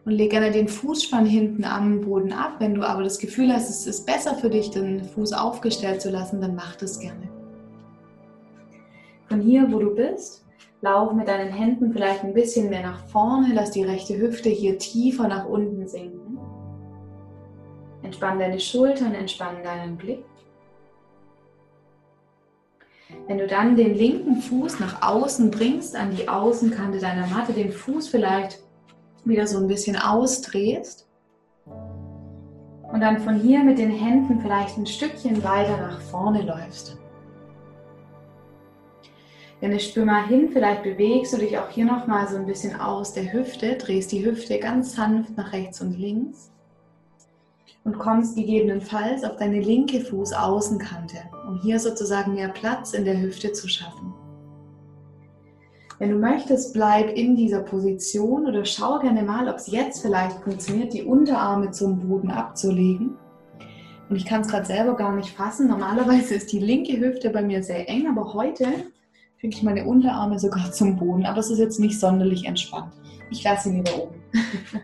Und 0.05 0.13
leg 0.13 0.31
gerne 0.31 0.51
den 0.51 0.69
Fußspann 0.69 1.27
hinten 1.27 1.65
am 1.65 2.01
Boden 2.01 2.33
ab. 2.33 2.57
Wenn 2.59 2.75
du 2.75 2.83
aber 2.83 3.03
das 3.03 3.19
Gefühl 3.19 3.53
hast, 3.53 3.69
es 3.69 3.87
ist 3.87 4.07
besser 4.07 4.35
für 4.35 4.49
dich, 4.49 4.71
den 4.71 5.05
Fuß 5.05 5.33
aufgestellt 5.33 6.01
zu 6.01 6.11
lassen, 6.11 6.41
dann 6.41 6.55
mach 6.55 6.77
das 6.77 7.01
gerne. 7.01 7.29
Von 9.29 9.41
hier, 9.41 9.71
wo 9.71 9.79
du 9.79 9.95
bist, 9.95 10.47
lauf 10.81 11.13
mit 11.13 11.29
deinen 11.29 11.53
Händen 11.53 11.93
vielleicht 11.93 12.25
ein 12.25 12.35
bisschen 12.35 12.71
mehr 12.71 12.83
nach 12.83 13.07
vorne. 13.09 13.53
Lass 13.53 13.73
die 13.73 13.85
rechte 13.85 14.17
Hüfte 14.17 14.49
hier 14.49 14.79
tiefer 14.79 15.29
nach 15.29 15.47
unten 15.47 15.87
sinken. 15.87 16.20
Entspann 18.11 18.41
deine 18.41 18.59
Schultern, 18.59 19.15
entspann 19.15 19.63
deinen 19.63 19.97
Blick. 19.97 20.25
Wenn 23.29 23.39
du 23.39 23.47
dann 23.47 23.77
den 23.77 23.95
linken 23.95 24.43
Fuß 24.43 24.81
nach 24.81 25.01
außen 25.01 25.53
bringst, 25.53 25.95
an 25.95 26.11
die 26.17 26.29
Außenkante 26.29 26.99
deiner 26.99 27.29
Matte, 27.29 27.53
den 27.53 27.71
Fuß 27.71 28.09
vielleicht 28.09 28.59
wieder 29.25 29.47
so 29.47 29.59
ein 29.59 29.69
bisschen 29.69 29.95
ausdrehst 29.95 31.09
und 32.93 33.01
dann 33.01 33.21
von 33.21 33.37
hier 33.37 33.63
mit 33.63 33.79
den 33.79 33.93
Händen 33.93 34.41
vielleicht 34.41 34.77
ein 34.77 34.87
Stückchen 34.87 35.45
weiter 35.45 35.77
nach 35.77 36.01
vorne 36.01 36.43
läufst. 36.43 36.99
Wenn 39.61 39.71
ich 39.71 39.87
spür 39.87 40.05
mal 40.05 40.27
hin, 40.27 40.49
vielleicht 40.53 40.83
bewegst 40.83 41.33
du 41.33 41.37
dich 41.37 41.57
auch 41.59 41.69
hier 41.69 41.85
nochmal 41.85 42.27
so 42.27 42.35
ein 42.35 42.47
bisschen 42.47 42.75
aus 42.81 43.13
der 43.13 43.33
Hüfte, 43.33 43.77
drehst 43.77 44.11
die 44.11 44.25
Hüfte 44.27 44.59
ganz 44.59 44.97
sanft 44.97 45.37
nach 45.37 45.53
rechts 45.53 45.81
und 45.81 45.97
links 45.97 46.51
und 47.85 47.99
kommst 47.99 48.37
gegebenenfalls 48.37 49.25
auf 49.25 49.37
deine 49.37 49.61
linke 49.61 50.01
Fußaußenkante, 50.01 51.17
um 51.49 51.61
hier 51.63 51.79
sozusagen 51.79 52.35
mehr 52.35 52.49
Platz 52.49 52.93
in 52.93 53.05
der 53.05 53.21
Hüfte 53.21 53.53
zu 53.53 53.69
schaffen. 53.69 54.15
Wenn 55.99 56.11
du 56.11 56.17
möchtest, 56.17 56.73
bleib 56.73 57.15
in 57.15 57.37
dieser 57.37 57.61
Position 57.61 58.47
oder 58.47 58.65
schau 58.65 58.99
gerne 59.01 59.23
mal, 59.23 59.49
ob 59.49 59.57
es 59.57 59.67
jetzt 59.67 60.01
vielleicht 60.01 60.39
funktioniert, 60.41 60.95
die 60.95 61.03
Unterarme 61.03 61.73
zum 61.73 62.09
Boden 62.09 62.31
abzulegen. 62.31 63.19
Und 64.09 64.17
ich 64.17 64.25
kann 64.25 64.41
es 64.41 64.49
gerade 64.49 64.65
selber 64.65 64.97
gar 64.97 65.15
nicht 65.15 65.31
fassen. 65.31 65.69
Normalerweise 65.69 66.35
ist 66.35 66.53
die 66.53 66.59
linke 66.59 66.99
Hüfte 66.99 67.29
bei 67.29 67.43
mir 67.43 67.63
sehr 67.63 67.87
eng, 67.89 68.07
aber 68.09 68.33
heute 68.33 68.65
kriege 69.39 69.55
ich 69.55 69.63
meine 69.63 69.85
Unterarme 69.85 70.39
sogar 70.39 70.73
zum 70.73 70.97
Boden. 70.97 71.27
Aber 71.27 71.41
es 71.41 71.51
ist 71.51 71.59
jetzt 71.59 71.79
nicht 71.79 72.01
sonderlich 72.01 72.47
entspannt. 72.47 72.95
Ich 73.31 73.45
lasse 73.45 73.69
sie 73.69 73.77
wieder 73.77 74.03
oben. 74.03 74.15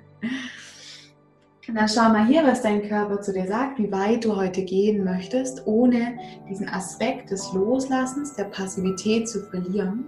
Und 1.69 1.75
dann 1.75 1.89
schau 1.89 2.09
mal 2.11 2.27
hier, 2.27 2.45
was 2.47 2.63
dein 2.63 2.89
Körper 2.89 3.21
zu 3.21 3.33
dir 3.33 3.47
sagt, 3.47 3.79
wie 3.79 3.91
weit 3.91 4.25
du 4.25 4.37
heute 4.37 4.63
gehen 4.63 5.03
möchtest, 5.03 5.67
ohne 5.67 6.17
diesen 6.49 6.69
Aspekt 6.69 7.33
des 7.33 7.53
Loslassens, 7.53 8.35
der 8.35 8.45
Passivität 8.45 9.29
zu 9.29 9.41
verlieren. 9.43 10.05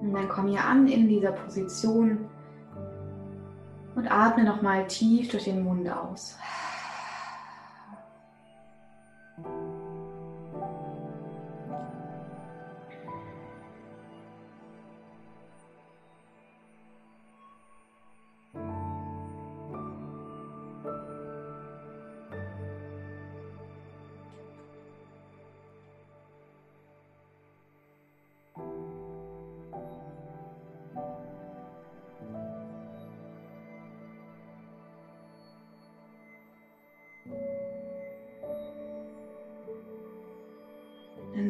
Und 0.00 0.12
dann 0.14 0.28
komm 0.28 0.46
hier 0.48 0.64
an 0.64 0.86
in 0.86 1.08
dieser 1.08 1.32
Position 1.32 2.28
und 3.96 4.10
atme 4.10 4.44
nochmal 4.44 4.86
tief 4.86 5.28
durch 5.30 5.44
den 5.44 5.64
Mund 5.64 5.90
aus. 5.90 6.38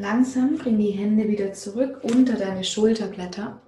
Langsam 0.01 0.57
bring 0.57 0.79
die 0.79 0.91
Hände 0.91 1.29
wieder 1.29 1.53
zurück 1.53 2.01
unter 2.03 2.35
deine 2.35 2.65
Schulterblätter. 2.65 3.61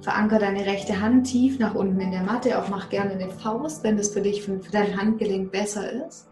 Veranker 0.00 0.38
deine 0.38 0.66
rechte 0.66 1.00
Hand 1.00 1.26
tief 1.26 1.58
nach 1.58 1.74
unten 1.74 2.00
in 2.00 2.10
der 2.10 2.22
Matte. 2.22 2.58
Auch 2.58 2.68
mach 2.68 2.88
gerne 2.88 3.12
eine 3.12 3.30
Faust, 3.30 3.82
wenn 3.84 3.96
das 3.96 4.10
für 4.10 4.20
dich, 4.20 4.42
für 4.42 4.58
dein 4.70 5.00
Handgelenk 5.00 5.50
besser 5.50 6.06
ist. 6.06 6.28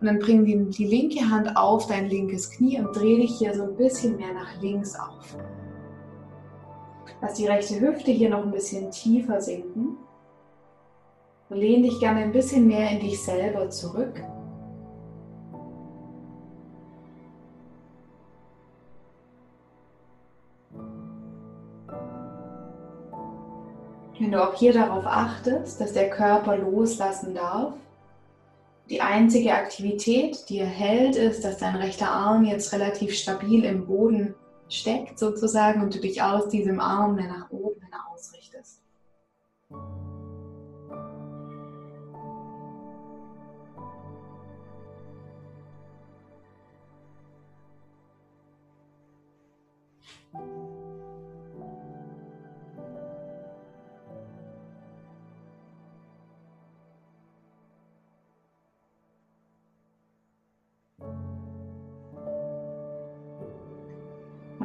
Und 0.00 0.06
dann 0.06 0.18
bring 0.18 0.44
die, 0.44 0.56
die 0.70 0.86
linke 0.86 1.28
Hand 1.28 1.56
auf 1.56 1.86
dein 1.86 2.08
linkes 2.08 2.50
Knie 2.50 2.78
und 2.78 2.96
dreh 2.96 3.16
dich 3.16 3.38
hier 3.38 3.54
so 3.54 3.64
ein 3.64 3.76
bisschen 3.76 4.16
mehr 4.16 4.32
nach 4.32 4.60
links 4.60 4.98
auf. 4.98 5.36
Lass 7.20 7.34
die 7.34 7.46
rechte 7.46 7.80
Hüfte 7.80 8.10
hier 8.10 8.30
noch 8.30 8.42
ein 8.42 8.50
bisschen 8.50 8.90
tiefer 8.90 9.40
sinken. 9.40 9.98
Und 11.50 11.58
lehn 11.58 11.82
dich 11.82 11.98
gerne 12.00 12.20
ein 12.20 12.32
bisschen 12.32 12.66
mehr 12.66 12.90
in 12.90 13.00
dich 13.00 13.20
selber 13.20 13.68
zurück. 13.68 14.22
Wenn 24.20 24.32
du 24.32 24.46
auch 24.46 24.54
hier 24.54 24.74
darauf 24.74 25.06
achtest, 25.06 25.80
dass 25.80 25.94
der 25.94 26.10
Körper 26.10 26.58
loslassen 26.58 27.34
darf, 27.34 27.72
Die 28.90 29.00
einzige 29.00 29.54
Aktivität, 29.54 30.48
die 30.48 30.58
er 30.58 30.66
hält, 30.66 31.14
ist, 31.14 31.44
dass 31.44 31.58
dein 31.58 31.76
rechter 31.76 32.10
Arm 32.10 32.44
jetzt 32.44 32.72
relativ 32.72 33.14
stabil 33.14 33.64
im 33.64 33.86
Boden 33.86 34.34
steckt 34.68 35.16
sozusagen 35.16 35.80
und 35.80 35.94
du 35.94 36.00
dich 36.00 36.20
aus 36.22 36.48
diesem 36.48 36.80
Arm 36.80 37.14
nach 37.14 37.50
oben 37.50 37.80
hin 37.80 37.94
ausrichtest. 38.12 38.82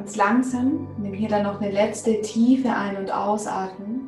Ganz 0.06 0.18
langsam, 0.18 0.86
nimm 1.02 1.14
hier 1.14 1.28
dann 1.28 1.42
noch 1.42 1.60
eine 1.60 1.72
letzte 1.72 2.20
tiefe 2.20 2.70
Ein- 2.70 2.96
und 2.96 3.10
Ausatmung. 3.10 4.06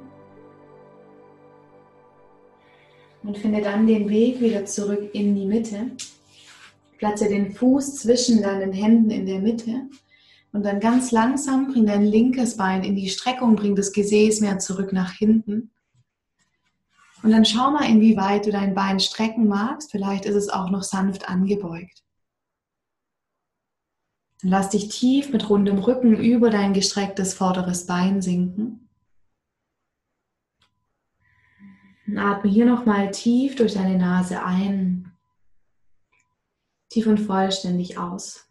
Und 3.24 3.36
finde 3.36 3.62
dann 3.62 3.88
den 3.88 4.08
Weg 4.08 4.40
wieder 4.40 4.64
zurück 4.64 5.10
in 5.12 5.34
die 5.34 5.44
Mitte. 5.44 5.90
Platze 6.98 7.28
den 7.28 7.50
Fuß 7.52 7.96
zwischen 7.96 8.42
deinen 8.42 8.72
Händen 8.72 9.10
in 9.10 9.26
der 9.26 9.40
Mitte. 9.40 9.88
Und 10.52 10.64
dann 10.64 10.78
ganz 10.78 11.10
langsam 11.10 11.72
bring 11.72 11.86
dein 11.86 12.04
linkes 12.04 12.56
Bein 12.56 12.84
in 12.84 12.94
die 12.94 13.08
Streckung, 13.08 13.56
bring 13.56 13.74
das 13.74 13.92
Gesäß 13.92 14.40
mehr 14.40 14.60
zurück 14.60 14.92
nach 14.92 15.14
hinten. 15.14 15.72
Und 17.24 17.32
dann 17.32 17.44
schau 17.44 17.72
mal, 17.72 17.90
inwieweit 17.90 18.46
du 18.46 18.52
dein 18.52 18.72
Bein 18.72 19.00
strecken 19.00 19.48
magst. 19.48 19.90
Vielleicht 19.90 20.26
ist 20.26 20.36
es 20.36 20.48
auch 20.48 20.70
noch 20.70 20.84
sanft 20.84 21.28
angebeugt. 21.28 22.04
Dann 24.40 24.50
lass 24.50 24.70
dich 24.70 24.88
tief 24.88 25.32
mit 25.32 25.48
rundem 25.48 25.78
Rücken 25.78 26.16
über 26.16 26.50
dein 26.50 26.72
gestrecktes 26.72 27.34
vorderes 27.34 27.86
Bein 27.86 28.22
sinken. 28.22 28.88
Und 32.06 32.18
atme 32.18 32.50
hier 32.50 32.64
nochmal 32.64 33.10
tief 33.10 33.56
durch 33.56 33.74
deine 33.74 33.98
Nase 33.98 34.42
ein, 34.42 35.12
tief 36.88 37.06
und 37.06 37.18
vollständig 37.18 37.98
aus. 37.98 38.47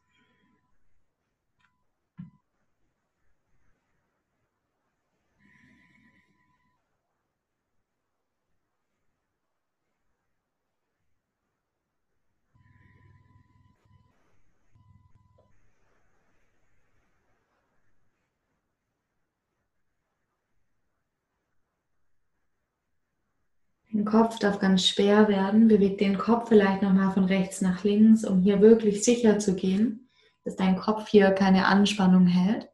Den 23.98 24.06
Kopf 24.06 24.38
darf 24.38 24.60
ganz 24.60 24.86
schwer 24.88 25.28
werden. 25.28 25.68
Beweg 25.68 25.98
den 25.98 26.20
Kopf 26.20 26.50
vielleicht 26.50 26.84
nochmal 26.84 27.12
von 27.14 27.26
rechts 27.26 27.62
nach 27.62 27.84
links, 27.84 28.24
um 28.24 28.44
hier 28.44 28.62
wirklich 28.62 29.04
sicher 29.04 29.40
zu 29.40 29.56
gehen, 29.56 30.12
dass 30.44 30.56
dein 30.56 30.78
Kopf 30.78 31.08
hier 31.08 31.32
keine 31.32 31.66
Anspannung 31.66 32.28
hält. 32.28 32.70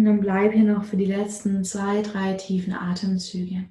Und 0.00 0.06
dann 0.06 0.20
bleib 0.20 0.54
hier 0.54 0.64
noch 0.64 0.84
für 0.84 0.96
die 0.96 1.04
letzten 1.04 1.62
zwei, 1.62 2.00
drei 2.00 2.32
tiefen 2.32 2.72
Atemzüge. 2.72 3.68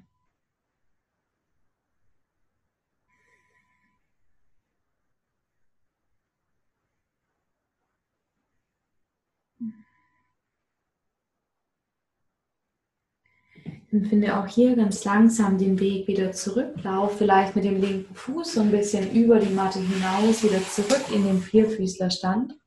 Und 13.90 14.06
finde 14.06 14.38
auch 14.38 14.46
hier 14.46 14.76
ganz 14.76 15.04
langsam 15.04 15.58
den 15.58 15.80
Weg 15.80 16.06
wieder 16.06 16.30
zurück. 16.30 16.76
Lauf 16.84 17.18
vielleicht 17.18 17.56
mit 17.56 17.64
dem 17.64 17.80
linken 17.80 18.14
Fuß 18.14 18.54
so 18.54 18.60
ein 18.60 18.70
bisschen 18.70 19.10
über 19.10 19.40
die 19.40 19.52
Matte 19.52 19.80
hinaus, 19.80 20.44
wieder 20.44 20.62
zurück 20.62 21.06
in 21.12 21.24
den 21.24 21.42
Vierfüßlerstand. 21.42 22.59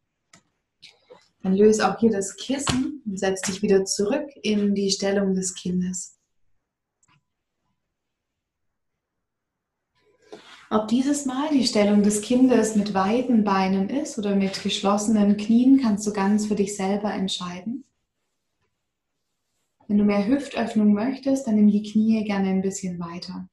Dann 1.43 1.55
löse 1.55 1.87
auch 1.87 1.99
hier 1.99 2.09
das 2.09 2.37
Kissen 2.37 3.03
und 3.05 3.19
setz 3.19 3.41
dich 3.41 3.61
wieder 3.61 3.83
zurück 3.83 4.29
in 4.41 4.73
die 4.73 4.89
Stellung 4.89 5.35
des 5.35 5.53
Kindes. 5.53 6.17
Ob 10.69 10.87
dieses 10.87 11.25
Mal 11.25 11.49
die 11.51 11.67
Stellung 11.67 12.01
des 12.01 12.21
Kindes 12.21 12.75
mit 12.75 12.95
weiten 12.95 13.43
Beinen 13.43 13.89
ist 13.89 14.17
oder 14.17 14.35
mit 14.35 14.63
geschlossenen 14.63 15.37
Knien, 15.37 15.79
kannst 15.79 16.07
du 16.07 16.13
ganz 16.13 16.47
für 16.47 16.55
dich 16.55 16.75
selber 16.75 17.13
entscheiden. 17.13 17.83
Wenn 19.87 19.97
du 19.97 20.05
mehr 20.05 20.25
Hüftöffnung 20.25 20.93
möchtest, 20.93 21.45
dann 21.45 21.55
nimm 21.55 21.69
die 21.69 21.83
Knie 21.83 22.23
gerne 22.23 22.49
ein 22.49 22.61
bisschen 22.61 22.99
weiter. 22.99 23.47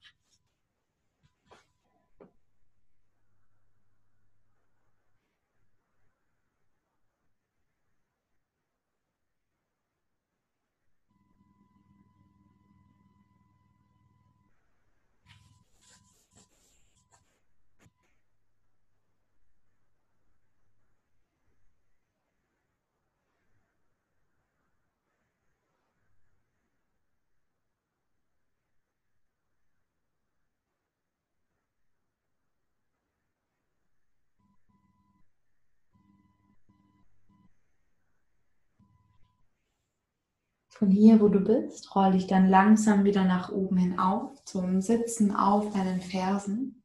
Von 40.71 40.89
hier, 40.89 41.19
wo 41.19 41.27
du 41.27 41.41
bist, 41.41 41.95
roll 41.95 42.13
dich 42.13 42.27
dann 42.27 42.49
langsam 42.49 43.03
wieder 43.03 43.23
nach 43.25 43.51
oben 43.51 43.77
hin 43.77 43.99
auf, 43.99 44.43
zum 44.45 44.81
Sitzen 44.81 45.35
auf 45.35 45.71
deinen 45.73 46.01
Fersen. 46.01 46.83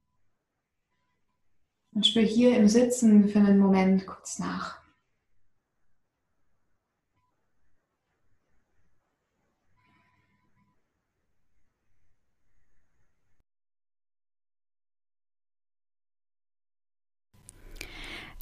Und 1.94 2.06
spür 2.06 2.22
hier 2.22 2.56
im 2.58 2.68
Sitzen 2.68 3.28
für 3.28 3.38
einen 3.38 3.58
Moment 3.58 4.06
kurz 4.06 4.38
nach. 4.38 4.85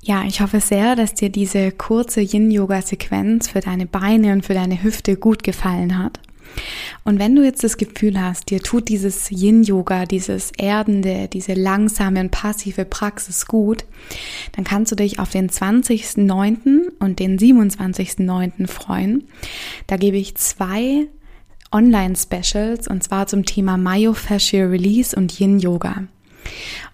Ja, 0.07 0.25
ich 0.27 0.43
hoffe 0.43 0.61
sehr, 0.61 0.97
dass 0.97 1.15
dir 1.15 1.31
diese 1.31 1.73
kurze 1.73 2.21
Yin-Yoga-Sequenz 2.21 3.49
für 3.49 3.61
deine 3.61 3.87
Beine 3.87 4.35
und 4.35 4.45
für 4.45 4.53
deine 4.53 4.83
Hüfte 4.83 5.17
gut 5.17 5.43
gefallen 5.43 5.97
hat. 5.97 6.21
Und 7.05 7.19
wenn 7.19 7.35
du 7.35 7.43
jetzt 7.43 7.65
das 7.65 7.79
Gefühl 7.79 8.21
hast, 8.21 8.51
dir 8.51 8.61
tut 8.61 8.91
dieses 8.91 9.31
Yin-Yoga, 9.31 10.05
dieses 10.05 10.53
erdende, 10.59 11.27
diese 11.33 11.55
langsame 11.55 12.21
und 12.21 12.31
passive 12.31 12.85
Praxis 12.85 13.47
gut, 13.47 13.87
dann 14.53 14.65
kannst 14.65 14.93
du 14.93 14.97
dich 14.97 15.21
auf 15.21 15.31
den 15.31 15.49
20.09. 15.49 16.93
und 16.99 17.19
den 17.19 17.39
27.09. 17.39 18.67
freuen. 18.67 19.25
Da 19.87 19.97
gebe 19.97 20.19
ich 20.19 20.35
zwei 20.35 21.07
Online-Specials 21.73 22.89
und 22.89 23.03
zwar 23.03 23.27
zum 23.27 23.47
Thema 23.47 23.79
Myofascial 23.79 24.67
Release 24.67 25.17
und 25.17 25.41
Yin-Yoga. 25.41 26.05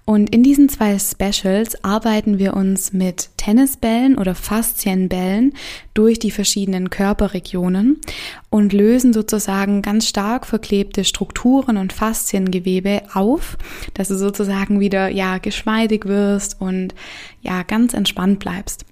Und 0.04 0.30
in 0.34 0.42
diesen 0.42 0.68
zwei 0.68 0.98
Specials 0.98 1.84
arbeiten 1.84 2.38
wir 2.38 2.54
uns 2.54 2.92
mit 2.92 3.30
Tennisbällen 3.36 4.18
oder 4.18 4.34
Faszienbällen 4.34 5.52
durch 5.94 6.18
die 6.18 6.32
verschiedenen 6.32 6.90
Körperregionen 6.90 8.00
und 8.48 8.72
lösen 8.72 9.12
sozusagen 9.12 9.82
ganz 9.82 10.08
stark 10.08 10.46
verklebte 10.46 11.04
Strukturen 11.04 11.76
und 11.76 11.92
Fasziengewebe 11.92 13.02
auf, 13.14 13.56
dass 13.94 14.08
du 14.08 14.18
sozusagen 14.18 14.80
wieder 14.80 15.08
ja 15.10 15.38
geschmeidig 15.38 16.06
wirst 16.06 16.60
und 16.60 16.94
ja 17.40 17.62
ganz 17.62 17.94
entspannt 17.94 18.40
bleibst. 18.40 18.84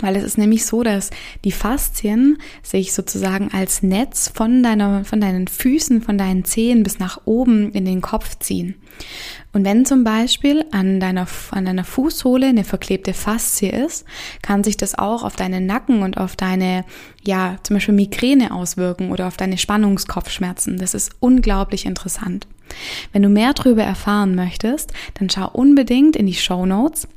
Weil 0.00 0.14
es 0.16 0.22
ist 0.22 0.38
nämlich 0.38 0.64
so, 0.64 0.82
dass 0.82 1.10
die 1.44 1.52
Faszien 1.52 2.38
sich 2.62 2.92
sozusagen 2.92 3.50
als 3.52 3.82
Netz 3.82 4.30
von 4.32 4.62
deiner, 4.62 5.04
von 5.04 5.20
deinen 5.20 5.48
Füßen, 5.48 6.02
von 6.02 6.16
deinen 6.16 6.44
Zehen 6.44 6.84
bis 6.84 6.98
nach 6.98 7.22
oben 7.24 7.72
in 7.72 7.84
den 7.84 8.00
Kopf 8.00 8.38
ziehen. 8.38 8.76
Und 9.52 9.64
wenn 9.64 9.86
zum 9.86 10.04
Beispiel 10.04 10.64
an 10.72 11.00
deiner, 11.00 11.26
an 11.50 11.64
deiner 11.64 11.84
Fußsohle 11.84 12.46
eine 12.48 12.64
verklebte 12.64 13.14
Faszie 13.14 13.70
ist, 13.70 14.04
kann 14.42 14.62
sich 14.62 14.76
das 14.76 14.98
auch 14.98 15.22
auf 15.22 15.36
deinen 15.36 15.66
Nacken 15.66 16.02
und 16.02 16.18
auf 16.18 16.36
deine, 16.36 16.84
ja, 17.22 17.56
zum 17.62 17.76
Beispiel 17.76 17.94
Migräne 17.94 18.52
auswirken 18.52 19.10
oder 19.10 19.26
auf 19.26 19.36
deine 19.36 19.58
Spannungskopfschmerzen. 19.58 20.78
Das 20.78 20.94
ist 20.94 21.12
unglaublich 21.20 21.86
interessant. 21.86 22.46
Wenn 23.12 23.22
du 23.22 23.30
mehr 23.30 23.54
darüber 23.54 23.82
erfahren 23.82 24.34
möchtest, 24.34 24.92
dann 25.14 25.30
schau 25.30 25.48
unbedingt 25.50 26.16
in 26.16 26.26
die 26.26 26.34
Show 26.34 26.66
Notes. 26.66 27.08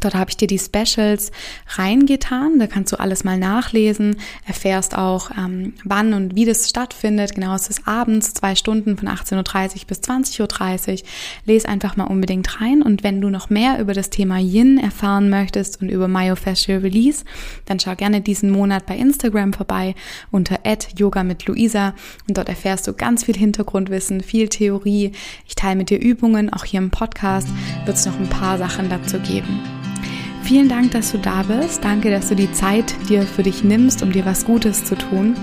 Dort 0.00 0.14
habe 0.14 0.30
ich 0.30 0.36
dir 0.36 0.48
die 0.48 0.58
Specials 0.58 1.30
reingetan. 1.76 2.58
Da 2.58 2.66
kannst 2.66 2.92
du 2.92 2.98
alles 2.98 3.22
mal 3.22 3.38
nachlesen. 3.38 4.16
Erfährst 4.44 4.96
auch, 4.96 5.30
ähm, 5.30 5.74
wann 5.84 6.12
und 6.12 6.34
wie 6.34 6.44
das 6.44 6.68
stattfindet. 6.68 7.36
Genau, 7.36 7.54
es 7.54 7.68
ist 7.68 7.86
abends, 7.86 8.34
zwei 8.34 8.56
Stunden 8.56 8.96
von 8.96 9.08
18.30 9.08 9.36
Uhr 9.36 9.86
bis 9.86 10.00
20.30 10.00 10.92
Uhr. 10.92 11.08
Lese 11.44 11.68
einfach 11.68 11.96
mal 11.96 12.04
unbedingt 12.04 12.60
rein. 12.60 12.82
Und 12.82 13.04
wenn 13.04 13.20
du 13.20 13.30
noch 13.30 13.48
mehr 13.48 13.78
über 13.78 13.94
das 13.94 14.10
Thema 14.10 14.38
Yin 14.38 14.78
erfahren 14.78 15.30
möchtest 15.30 15.80
und 15.80 15.88
über 15.88 16.08
Myofascial 16.08 16.78
Release, 16.78 17.24
dann 17.66 17.78
schau 17.78 17.94
gerne 17.94 18.20
diesen 18.20 18.50
Monat 18.50 18.86
bei 18.86 18.96
Instagram 18.96 19.52
vorbei 19.52 19.94
unter 20.32 20.58
yoga 20.96 21.22
mit 21.22 21.46
Luisa. 21.46 21.94
Und 22.28 22.38
dort 22.38 22.48
erfährst 22.48 22.88
du 22.88 22.92
ganz 22.92 23.24
viel 23.24 23.36
Hintergrundwissen, 23.36 24.20
viel 24.20 24.48
Theorie. 24.48 25.12
Ich 25.46 25.54
teile 25.54 25.76
mit 25.76 25.90
dir 25.90 26.00
Übungen. 26.00 26.52
Auch 26.52 26.64
hier 26.64 26.78
im 26.78 26.90
Podcast 26.90 27.48
wird 27.84 27.96
es 27.96 28.04
noch 28.04 28.18
ein 28.18 28.28
paar 28.28 28.58
Sachen 28.58 28.90
dazu 28.90 29.18
geben. 29.20 29.75
Vielen 30.46 30.68
Dank, 30.68 30.92
dass 30.92 31.10
du 31.10 31.18
da 31.18 31.42
bist. 31.42 31.82
Danke, 31.82 32.08
dass 32.08 32.28
du 32.28 32.36
die 32.36 32.52
Zeit 32.52 32.94
dir 33.08 33.22
für 33.22 33.42
dich 33.42 33.64
nimmst, 33.64 34.00
um 34.04 34.12
dir 34.12 34.24
was 34.24 34.44
Gutes 34.44 34.84
zu 34.84 34.94
tun. 34.96 35.34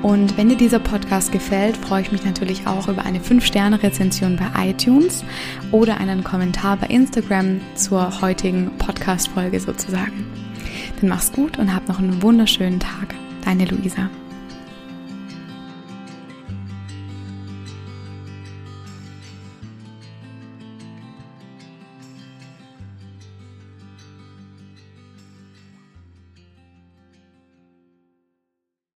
Und 0.00 0.38
wenn 0.38 0.48
dir 0.48 0.56
dieser 0.56 0.78
Podcast 0.78 1.30
gefällt, 1.30 1.76
freue 1.76 2.00
ich 2.00 2.10
mich 2.10 2.24
natürlich 2.24 2.66
auch 2.66 2.88
über 2.88 3.04
eine 3.04 3.18
5-Sterne-Rezension 3.18 4.38
bei 4.38 4.70
iTunes 4.70 5.26
oder 5.72 5.98
einen 5.98 6.24
Kommentar 6.24 6.78
bei 6.78 6.86
Instagram 6.86 7.60
zur 7.74 8.22
heutigen 8.22 8.70
Podcast-Folge 8.78 9.60
sozusagen. 9.60 10.24
Dann 10.98 11.10
mach's 11.10 11.32
gut 11.32 11.58
und 11.58 11.74
hab 11.74 11.86
noch 11.86 11.98
einen 11.98 12.22
wunderschönen 12.22 12.80
Tag. 12.80 13.14
Deine 13.44 13.66
Luisa. 13.66 14.08